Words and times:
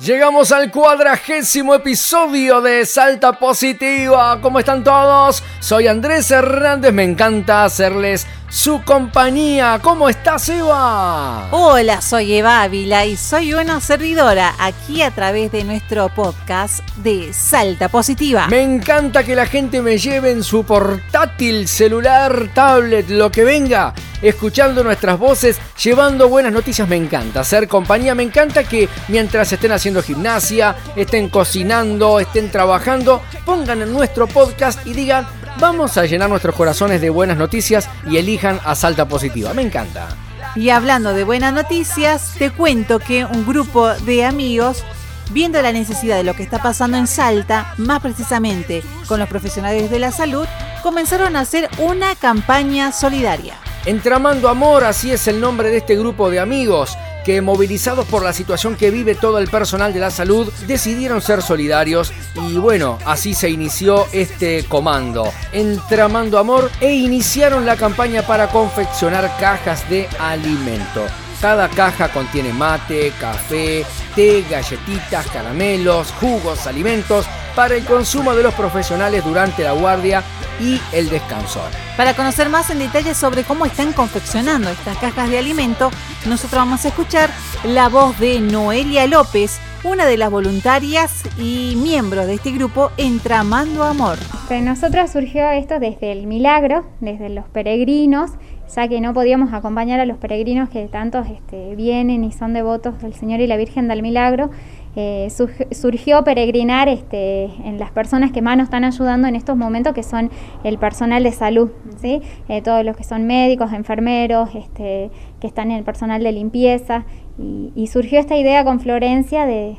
Llegamos 0.00 0.52
al 0.52 0.70
cuadragésimo 0.70 1.74
episodio 1.74 2.60
de 2.60 2.86
Salta 2.86 3.32
Positiva. 3.32 4.40
¿Cómo 4.40 4.60
están 4.60 4.84
todos? 4.84 5.42
Soy 5.58 5.88
Andrés 5.88 6.30
Hernández, 6.30 6.92
me 6.92 7.02
encanta 7.02 7.64
hacerles 7.64 8.24
su 8.48 8.82
compañía. 8.82 9.78
¿Cómo 9.82 10.08
estás, 10.08 10.48
Eva? 10.48 11.48
Hola, 11.50 12.00
soy 12.00 12.34
Eva 12.34 12.62
Ávila 12.62 13.04
y 13.04 13.16
soy 13.16 13.54
una 13.54 13.80
servidora 13.80 14.54
aquí 14.58 15.02
a 15.02 15.10
través 15.10 15.52
de 15.52 15.64
nuestro 15.64 16.08
podcast 16.08 16.80
de 16.96 17.32
Salta 17.32 17.88
Positiva. 17.88 18.48
Me 18.48 18.62
encanta 18.62 19.22
que 19.24 19.34
la 19.34 19.46
gente 19.46 19.82
me 19.82 19.98
lleve 19.98 20.30
en 20.30 20.42
su 20.42 20.64
portátil, 20.64 21.68
celular, 21.68 22.50
tablet, 22.54 23.08
lo 23.10 23.30
que 23.30 23.44
venga, 23.44 23.92
escuchando 24.22 24.82
nuestras 24.82 25.18
voces, 25.18 25.58
llevando 25.82 26.28
buenas 26.28 26.52
noticias. 26.52 26.88
Me 26.88 26.96
encanta 26.96 27.40
hacer 27.40 27.68
compañía, 27.68 28.14
me 28.14 28.22
encanta 28.22 28.64
que 28.64 28.88
mientras 29.08 29.52
estén 29.52 29.72
haciendo 29.72 30.02
gimnasia, 30.02 30.74
estén 30.96 31.28
cocinando, 31.28 32.18
estén 32.18 32.50
trabajando, 32.50 33.22
pongan 33.44 33.82
en 33.82 33.92
nuestro 33.92 34.26
podcast 34.26 34.86
y 34.86 34.94
digan 34.94 35.26
Vamos 35.60 35.98
a 35.98 36.06
llenar 36.06 36.30
nuestros 36.30 36.54
corazones 36.54 37.00
de 37.00 37.10
buenas 37.10 37.36
noticias 37.36 37.90
y 38.08 38.16
elijan 38.16 38.60
a 38.64 38.76
Salta 38.76 39.08
Positiva. 39.08 39.52
Me 39.54 39.62
encanta. 39.62 40.06
Y 40.54 40.70
hablando 40.70 41.12
de 41.12 41.24
buenas 41.24 41.52
noticias, 41.52 42.34
te 42.38 42.50
cuento 42.50 43.00
que 43.00 43.24
un 43.24 43.44
grupo 43.44 43.88
de 43.88 44.24
amigos, 44.24 44.84
viendo 45.32 45.60
la 45.60 45.72
necesidad 45.72 46.16
de 46.16 46.22
lo 46.22 46.34
que 46.34 46.44
está 46.44 46.62
pasando 46.62 46.96
en 46.96 47.08
Salta, 47.08 47.74
más 47.76 48.00
precisamente 48.00 48.84
con 49.08 49.18
los 49.18 49.28
profesionales 49.28 49.90
de 49.90 49.98
la 49.98 50.12
salud, 50.12 50.46
comenzaron 50.84 51.34
a 51.34 51.40
hacer 51.40 51.68
una 51.78 52.14
campaña 52.14 52.92
solidaria. 52.92 53.54
Entramando 53.84 54.48
Amor, 54.48 54.84
así 54.84 55.10
es 55.10 55.26
el 55.26 55.40
nombre 55.40 55.70
de 55.70 55.78
este 55.78 55.96
grupo 55.96 56.30
de 56.30 56.38
amigos 56.38 56.96
que 57.28 57.42
movilizados 57.42 58.06
por 58.06 58.24
la 58.24 58.32
situación 58.32 58.74
que 58.74 58.90
vive 58.90 59.14
todo 59.14 59.38
el 59.38 59.48
personal 59.48 59.92
de 59.92 60.00
la 60.00 60.10
salud, 60.10 60.50
decidieron 60.66 61.20
ser 61.20 61.42
solidarios 61.42 62.10
y 62.34 62.56
bueno, 62.56 62.98
así 63.04 63.34
se 63.34 63.50
inició 63.50 64.06
este 64.12 64.64
comando, 64.64 65.30
Entramando 65.52 66.38
Amor, 66.38 66.70
e 66.80 66.94
iniciaron 66.94 67.66
la 67.66 67.76
campaña 67.76 68.22
para 68.22 68.48
confeccionar 68.48 69.30
cajas 69.38 69.86
de 69.90 70.08
alimento. 70.18 71.04
Cada 71.38 71.68
caja 71.68 72.10
contiene 72.10 72.54
mate, 72.54 73.12
café, 73.20 73.84
té, 74.14 74.42
galletitas, 74.48 75.26
caramelos, 75.26 76.10
jugos, 76.12 76.66
alimentos 76.66 77.26
para 77.54 77.74
el 77.74 77.84
consumo 77.84 78.34
de 78.34 78.42
los 78.42 78.54
profesionales 78.54 79.22
durante 79.22 79.64
la 79.64 79.72
guardia 79.72 80.24
y 80.60 80.80
el 80.92 81.08
descanso. 81.08 81.60
Para 81.96 82.14
conocer 82.14 82.48
más 82.48 82.70
en 82.70 82.78
detalle 82.78 83.14
sobre 83.14 83.44
cómo 83.44 83.66
están 83.66 83.92
confeccionando 83.92 84.70
estas 84.70 84.96
cajas 84.98 85.30
de 85.30 85.38
alimento, 85.38 85.90
nosotros 86.26 86.60
vamos 86.60 86.84
a 86.84 86.88
escuchar 86.88 87.30
la 87.64 87.88
voz 87.88 88.18
de 88.18 88.40
Noelia 88.40 89.06
López, 89.06 89.60
una 89.84 90.06
de 90.06 90.16
las 90.16 90.30
voluntarias 90.30 91.22
y 91.38 91.74
miembro 91.76 92.26
de 92.26 92.34
este 92.34 92.50
grupo 92.50 92.90
Entramando 92.96 93.84
Amor. 93.84 94.18
Para 94.48 94.60
nosotros 94.60 95.10
surgió 95.10 95.48
esto 95.50 95.78
desde 95.78 96.12
el 96.12 96.26
milagro, 96.26 96.86
desde 97.00 97.28
los 97.28 97.44
peregrinos, 97.46 98.32
ya 98.74 98.88
que 98.88 99.00
no 99.00 99.14
podíamos 99.14 99.52
acompañar 99.52 100.00
a 100.00 100.06
los 100.06 100.18
peregrinos 100.18 100.68
que 100.68 100.86
tantos 100.88 101.26
este, 101.28 101.74
vienen 101.76 102.24
y 102.24 102.32
son 102.32 102.52
devotos 102.52 103.00
del 103.00 103.14
Señor 103.14 103.40
y 103.40 103.46
la 103.46 103.56
Virgen 103.56 103.88
del 103.88 104.02
Milagro 104.02 104.50
eh, 104.96 105.28
surgió 105.70 106.24
peregrinar 106.24 106.88
este, 106.88 107.44
en 107.64 107.78
las 107.78 107.90
personas 107.90 108.32
que 108.32 108.42
más 108.42 108.56
nos 108.56 108.64
están 108.64 108.84
ayudando 108.84 109.28
en 109.28 109.36
estos 109.36 109.56
momentos, 109.56 109.94
que 109.94 110.02
son 110.02 110.30
el 110.64 110.78
personal 110.78 111.22
de 111.22 111.32
salud, 111.32 111.70
¿sí? 112.00 112.20
Eh, 112.48 112.62
todos 112.62 112.84
los 112.84 112.96
que 112.96 113.04
son 113.04 113.26
médicos, 113.26 113.72
enfermeros, 113.72 114.50
este, 114.54 115.10
que 115.40 115.46
están 115.46 115.70
en 115.70 115.78
el 115.78 115.84
personal 115.84 116.22
de 116.22 116.32
limpieza. 116.32 117.04
Y, 117.38 117.86
surgió 117.86 118.18
esta 118.18 118.36
idea 118.36 118.64
con 118.64 118.80
Florencia 118.80 119.46
de, 119.46 119.76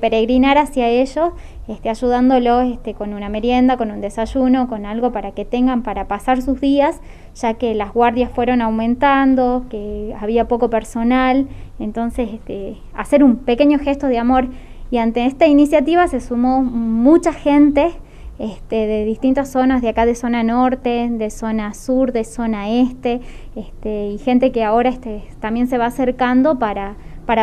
peregrinar 0.00 0.56
hacia 0.56 0.88
ellos, 0.88 1.30
este, 1.66 1.90
ayudándolos 1.90 2.72
este, 2.72 2.94
con 2.94 3.12
una 3.12 3.28
merienda, 3.28 3.76
con 3.76 3.90
un 3.90 4.00
desayuno, 4.00 4.68
con 4.68 4.86
algo 4.86 5.10
para 5.10 5.32
que 5.32 5.44
tengan 5.44 5.82
para 5.82 6.06
pasar 6.06 6.42
sus 6.42 6.60
días, 6.60 7.00
ya 7.34 7.54
que 7.54 7.74
las 7.74 7.92
guardias 7.92 8.30
fueron 8.30 8.62
aumentando, 8.62 9.64
que 9.68 10.14
había 10.20 10.46
poco 10.46 10.70
personal, 10.70 11.48
entonces 11.80 12.30
este, 12.32 12.76
hacer 12.94 13.24
un 13.24 13.36
pequeño 13.36 13.80
gesto 13.80 14.06
de 14.06 14.18
amor. 14.18 14.46
Y 14.92 14.98
ante 14.98 15.26
esta 15.26 15.48
iniciativa 15.48 16.06
se 16.06 16.20
sumó 16.20 16.62
mucha 16.62 17.32
gente 17.32 17.90
este, 18.38 18.86
de 18.86 19.04
distintas 19.04 19.50
zonas, 19.50 19.80
de 19.80 19.88
acá 19.88 20.04
de 20.04 20.14
zona 20.14 20.42
norte, 20.42 21.08
de 21.10 21.30
zona 21.30 21.72
sur, 21.74 22.12
de 22.12 22.24
zona 22.24 22.68
este, 22.68 23.20
este, 23.54 24.08
y 24.08 24.18
gente 24.18 24.52
que 24.52 24.62
ahora 24.62 24.90
este, 24.90 25.22
también 25.40 25.68
se 25.68 25.78
va 25.78 25.86
acercando 25.86 26.58
para, 26.58 26.96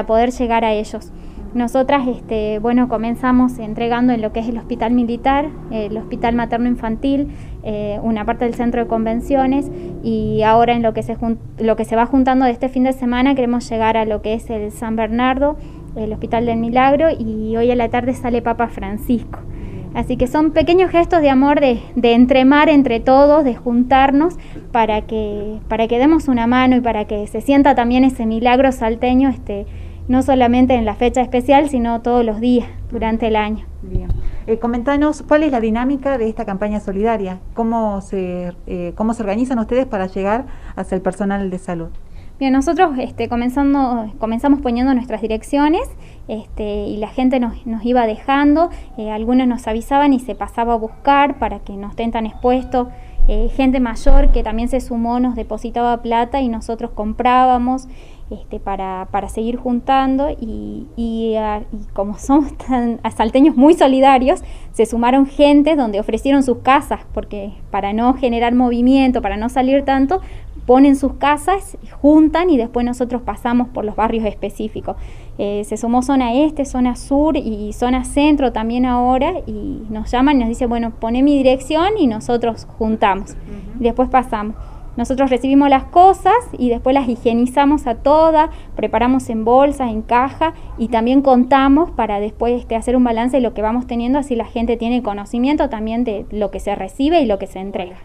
poder 0.06 0.32
llegar 0.32 0.64
a 0.64 0.74
ellos. 0.74 1.12
Nosotras, 1.54 2.08
este, 2.08 2.58
bueno, 2.60 2.88
comenzamos 2.90 3.60
entregando 3.60 4.12
en 4.12 4.22
lo 4.22 4.34
que 4.34 4.40
es 4.40 4.48
el 4.48 4.58
hospital 4.58 4.92
militar, 4.92 5.50
el 5.72 5.96
hospital 5.98 6.34
materno 6.36 6.68
infantil, 6.68 7.28
eh, 7.64 8.00
una 8.02 8.26
parte 8.26 8.46
del 8.46 8.56
centro 8.56 8.82
de 8.82 8.88
convenciones 8.88 9.70
y 10.04 10.42
ahora 10.42 10.74
en 10.74 10.82
lo 10.82 10.94
que, 10.94 11.04
se 11.04 11.16
lo 11.60 11.76
que 11.76 11.86
se 11.86 11.96
va 11.96 12.08
juntando 12.08 12.46
de 12.46 12.52
este 12.52 12.70
fin 12.70 12.84
de 12.84 12.94
semana 12.94 13.36
queremos 13.36 13.70
llegar 13.70 13.98
a 13.98 14.06
lo 14.06 14.24
que 14.24 14.34
es 14.34 14.50
el 14.50 14.72
San 14.72 14.96
Bernardo, 14.96 15.56
el 15.96 16.12
Hospital 16.12 16.48
del 16.48 16.58
Milagro 16.58 17.10
y 17.12 17.56
hoy 17.56 17.70
a 17.70 17.76
la 17.76 17.90
tarde 17.90 18.14
sale 18.16 18.42
Papa 18.42 18.68
Francisco. 18.68 19.40
Así 19.94 20.18
que 20.18 20.28
son 20.28 20.52
pequeños 20.52 20.90
gestos 20.92 21.22
de 21.22 21.30
amor, 21.30 21.60
de, 21.60 21.82
entremar 21.96 22.70
entre 22.70 23.00
todos, 23.00 23.44
de 23.44 23.56
juntarnos 23.56 24.36
para 24.72 25.02
que, 25.02 25.60
para 25.68 25.88
que 25.88 26.00
demos 26.00 26.28
una 26.28 26.48
mano 26.48 26.76
y 26.76 26.82
para 26.82 27.06
que 27.06 27.28
se 27.28 27.42
sienta 27.42 27.76
también 27.76 28.04
ese 28.04 28.26
milagro 28.26 28.72
salteño, 28.72 29.30
este, 29.30 29.66
no 30.08 30.24
solamente 30.24 30.74
en 30.74 30.86
la 30.86 30.96
fecha 30.96 31.22
especial, 31.22 31.70
sino 31.70 32.02
todos 32.02 32.26
los 32.26 32.40
días 32.40 32.68
durante 32.92 33.28
el 33.28 33.36
año. 33.36 33.66
Bien. 33.84 34.08
Eh, 34.48 34.60
comentanos 34.60 35.24
cuál 35.26 35.44
es 35.44 35.52
la 35.52 35.62
dinámica 35.62 36.18
de 36.18 36.28
esta 36.28 36.44
campaña 36.44 36.80
solidaria, 36.80 37.40
cómo 37.54 38.02
se, 38.02 38.54
eh, 38.68 38.94
cómo 38.96 39.14
se 39.14 39.22
organizan 39.24 39.60
ustedes 39.60 39.86
para 39.86 40.08
llegar 40.08 40.46
hacia 40.76 40.96
el 40.96 41.02
personal 41.02 41.50
de 41.50 41.60
salud. 41.60 41.90
Nosotros 42.52 42.92
este, 42.98 43.30
comenzando, 43.30 44.12
comenzamos 44.20 44.62
poniendo 44.62 44.94
nuestras 44.94 45.22
direcciones 45.22 45.82
este, 46.28 46.86
y 46.86 46.98
la 46.98 47.10
gente 47.10 47.40
nos, 47.40 47.56
iba 47.84 48.06
dejando, 48.06 48.70
eh, 48.98 49.12
algunos 49.12 49.48
nos 49.48 49.68
avisaban 49.68 50.14
y 50.14 50.20
se 50.20 50.36
pasaba 50.36 50.74
a 50.74 50.78
buscar 50.78 51.40
para 51.40 51.60
que 51.60 51.74
no 51.74 51.90
estén 51.90 52.12
tan 52.12 52.26
expuestos. 52.26 52.88
Eh, 53.30 53.50
gente 53.56 53.80
mayor 53.80 54.32
que 54.34 54.44
también 54.44 54.68
se 54.68 54.82
sumó, 54.82 55.20
nos 55.20 55.36
depositaba 55.36 56.02
plata 56.02 56.42
y 56.42 56.50
nosotros 56.50 56.92
comprábamos 56.92 57.88
este, 58.30 58.60
para, 58.60 59.08
para 59.12 59.30
seguir 59.30 59.58
juntando 59.58 60.30
y, 60.30 60.88
y, 60.96 61.36
ah, 61.36 61.62
como 61.94 62.18
somos 62.18 62.58
tan 62.58 63.00
salteños 63.16 63.56
muy 63.56 63.76
solidarios, 63.76 64.44
se 64.72 64.86
sumaron 64.86 65.26
gente 65.26 65.76
donde 65.76 66.00
ofrecieron 66.00 66.42
sus 66.42 66.60
casas, 66.60 67.02
porque 67.14 67.54
para 67.70 67.94
no 67.94 68.14
generar 68.16 68.56
movimiento, 68.56 69.22
para 69.22 69.38
no 69.38 69.50
salir 69.50 69.84
tanto, 69.84 70.22
ponen 70.66 70.96
sus 70.96 71.14
casas, 71.14 71.78
juntan 72.02 72.50
y 72.50 72.58
después 72.58 72.86
nosotros 72.86 73.22
pasamos 73.22 73.70
por 73.70 73.86
los 73.86 73.96
barrios 73.96 74.26
específicos. 74.26 74.96
Eh, 75.38 75.64
se 75.66 75.78
sumó 75.78 76.04
zona 76.04 76.34
este, 76.34 76.66
zona 76.66 76.96
sur 76.96 77.36
y 77.38 77.74
zona 77.74 78.04
centro 78.04 78.52
también 78.52 78.86
ahora 78.86 79.34
y 79.48 79.82
nos 79.90 80.12
llaman 80.12 80.38
y 80.38 80.40
nos 80.42 80.50
dicen, 80.50 80.70
bueno, 80.70 80.92
pone 80.92 81.24
mi 81.24 81.36
dirección 81.36 81.98
y 81.98 82.08
nosotros 82.08 82.68
juntamos. 82.78 83.36
después 83.80 84.10
pasamos. 84.10 84.56
Nosotros 84.96 85.32
recibimos 85.32 85.70
las 85.70 85.86
cosas 85.86 86.36
y 86.56 86.70
después 86.70 86.94
las 86.94 87.10
higienizamos 87.10 87.88
a 87.88 87.96
todas, 87.96 88.52
preparamos 88.76 89.28
en 89.30 89.44
bolsas, 89.44 89.90
en 89.90 90.04
caja 90.04 90.54
y 90.78 90.90
también 90.90 91.24
contamos 91.24 91.90
para 91.90 92.20
después 92.20 92.62
este, 92.62 92.76
hacer 92.76 92.96
un 92.96 93.04
balance 93.04 93.38
de 93.38 93.42
lo 93.42 93.56
que 93.56 93.64
vamos 93.64 93.88
teniendo, 93.88 94.20
así 94.20 94.36
la 94.36 94.46
gente 94.46 94.78
tiene 94.78 95.02
conocimiento 95.02 95.68
también 95.70 96.04
de 96.04 96.28
lo 96.30 96.52
que 96.52 96.60
se 96.60 96.76
recibe 96.76 97.22
y 97.22 97.26
lo 97.26 97.40
que 97.40 97.48
se 97.48 97.60
entrega. 97.60 97.96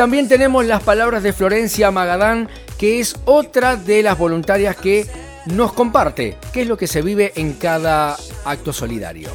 También 0.00 0.28
tenemos 0.28 0.64
las 0.64 0.82
palabras 0.82 1.22
de 1.22 1.34
Florencia 1.34 1.90
Magadán, 1.90 2.48
que 2.78 3.00
es 3.00 3.20
otra 3.26 3.76
de 3.76 4.02
las 4.02 4.16
voluntarias 4.16 4.74
que 4.74 5.04
nos 5.54 5.74
comparte 5.74 6.38
qué 6.54 6.62
es 6.62 6.68
lo 6.68 6.78
que 6.78 6.86
se 6.86 7.02
vive 7.02 7.32
en 7.36 7.52
cada 7.52 8.16
acto 8.46 8.72
solidario. 8.72 9.28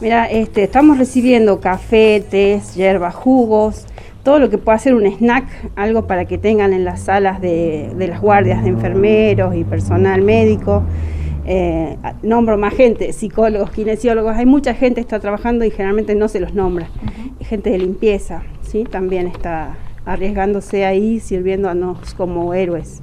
Mira, 0.00 0.28
este, 0.28 0.64
estamos 0.64 0.98
recibiendo 0.98 1.60
café, 1.60 2.20
tés, 2.28 2.74
hierbas, 2.74 3.14
jugos, 3.14 3.86
todo 4.24 4.40
lo 4.40 4.50
que 4.50 4.58
pueda 4.58 4.76
ser 4.76 4.96
un 4.96 5.06
snack, 5.06 5.46
algo 5.76 6.08
para 6.08 6.24
que 6.24 6.36
tengan 6.36 6.72
en 6.72 6.84
las 6.84 7.02
salas 7.02 7.40
de, 7.40 7.94
las 7.96 8.20
guardias 8.20 8.64
de 8.64 8.70
enfermeros 8.70 9.54
y 9.54 9.62
personal 9.62 10.20
médico. 10.20 10.82
Eh, 11.46 11.96
nombro 12.24 12.58
más 12.58 12.74
gente, 12.74 13.12
psicólogos, 13.12 13.70
kinesiólogos, 13.70 14.34
hay 14.34 14.46
mucha 14.46 14.74
gente 14.74 14.96
que 14.96 15.02
está 15.02 15.20
trabajando 15.20 15.64
y 15.64 15.70
generalmente 15.70 16.16
no 16.16 16.26
se 16.26 16.40
los 16.40 16.54
nombra, 16.54 16.88
gente 17.40 17.70
de 17.70 17.78
limpieza, 17.78 18.42
¿sí? 18.70 18.84
también 18.84 19.26
está 19.26 19.76
arriesgándose 20.04 20.84
ahí, 20.84 21.20
sirviéndonos 21.20 22.14
como 22.14 22.54
héroes. 22.54 23.02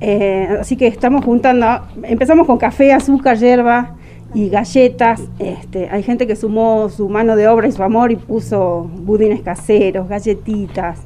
Eh, 0.00 0.48
así 0.60 0.76
que 0.76 0.86
estamos 0.86 1.24
juntando, 1.24 1.66
empezamos 2.02 2.46
con 2.46 2.58
café, 2.58 2.92
azúcar, 2.92 3.36
hierba 3.38 3.96
y 4.34 4.48
galletas. 4.48 5.22
Este, 5.38 5.88
hay 5.90 6.02
gente 6.02 6.26
que 6.26 6.36
sumó 6.36 6.88
su 6.88 7.08
mano 7.08 7.36
de 7.36 7.48
obra 7.48 7.68
y 7.68 7.72
su 7.72 7.82
amor 7.82 8.12
y 8.12 8.16
puso 8.16 8.90
budines 8.94 9.42
caseros, 9.42 10.08
galletitas. 10.08 11.00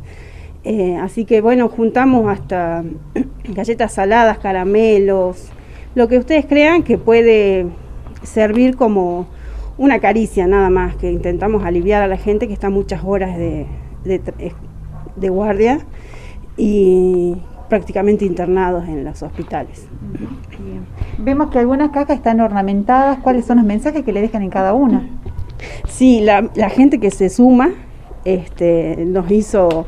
Eh, 0.64 0.96
así 0.96 1.24
que 1.24 1.40
bueno, 1.40 1.68
juntamos 1.68 2.28
hasta 2.28 2.84
galletas 3.44 3.94
saladas, 3.94 4.38
caramelos, 4.38 5.48
lo 5.94 6.08
que 6.08 6.18
ustedes 6.18 6.44
crean 6.46 6.82
que 6.82 6.98
puede 6.98 7.66
servir 8.22 8.76
como 8.76 9.26
una 9.78 9.98
caricia 10.00 10.46
nada 10.46 10.70
más, 10.70 10.96
que 10.96 11.10
intentamos 11.10 11.64
aliviar 11.64 12.02
a 12.02 12.06
la 12.06 12.16
gente 12.16 12.48
que 12.48 12.54
está 12.54 12.70
muchas 12.70 13.02
horas 13.04 13.36
de, 13.36 13.66
de 14.06 15.28
guardia 15.28 15.80
y 16.56 17.36
prácticamente 17.68 18.24
internados 18.24 18.88
en 18.88 19.04
los 19.04 19.22
hospitales. 19.22 19.86
Vemos 21.18 21.50
que 21.50 21.58
algunas 21.58 21.90
cajas 21.90 22.16
están 22.16 22.40
ornamentadas. 22.40 23.18
¿Cuáles 23.18 23.44
son 23.44 23.58
los 23.58 23.66
mensajes 23.66 24.04
que 24.04 24.12
le 24.12 24.20
dejan 24.20 24.42
en 24.42 24.50
cada 24.50 24.74
una? 24.74 25.08
Sí, 25.88 26.20
la, 26.20 26.68
gente 26.68 27.00
que 27.00 27.10
se 27.10 27.28
suma 27.28 27.70
este, 28.24 28.96
nos 29.06 29.30
hizo 29.30 29.86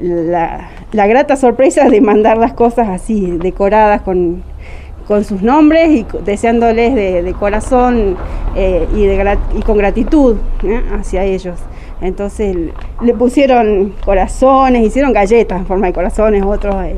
la, 0.00 0.68
grata 0.92 1.36
sorpresa 1.36 1.88
de 1.88 2.00
mandar 2.00 2.38
las 2.38 2.52
cosas 2.52 2.88
así, 2.88 3.38
decoradas 3.38 4.02
con, 4.02 4.42
sus 5.24 5.42
nombres 5.42 5.90
y 5.90 6.06
deseándoles 6.24 6.94
de, 6.94 7.34
corazón 7.36 8.16
eh, 8.54 8.86
y, 8.94 9.06
de, 9.06 9.38
y 9.58 9.62
con 9.62 9.76
gratitud 9.76 10.36
¿eh? 10.62 10.80
hacia 10.92 11.24
ellos. 11.24 11.58
Entonces 12.00 12.56
le 13.02 13.14
pusieron 13.14 13.94
corazones, 14.04 14.86
hicieron 14.86 15.12
galletas 15.12 15.60
en 15.60 15.66
forma 15.66 15.86
de 15.88 15.92
corazones, 15.92 16.42
otros 16.44 16.74
eh, 16.84 16.96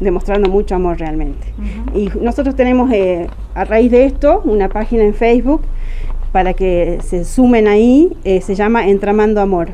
demostrando 0.00 0.48
mucho 0.48 0.74
amor 0.74 0.98
realmente. 0.98 1.46
Y 1.94 2.10
nosotros 2.20 2.54
tenemos 2.54 2.92
eh, 2.92 3.26
a 3.54 3.64
raíz 3.64 3.90
de 3.90 4.04
esto 4.04 4.42
una 4.44 4.68
página 4.68 5.04
en 5.04 5.14
Facebook 5.14 5.62
para 6.32 6.54
que 6.54 6.98
se 7.02 7.24
sumen 7.24 7.68
ahí, 7.68 8.16
eh, 8.24 8.40
se 8.40 8.54
llama 8.54 8.88
Entramando 8.88 9.40
Amor. 9.40 9.68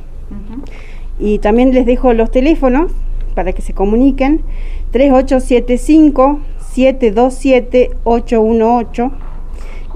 Y 1.19 1.39
también 1.39 1.75
les 1.75 1.85
dejo 1.85 2.15
los 2.15 2.31
teléfonos 2.31 2.93
para 3.35 3.53
que 3.53 3.63
se 3.63 3.75
comuniquen, 3.75 4.43
3875 4.91 6.41
727 6.73 7.91
818 8.05 9.11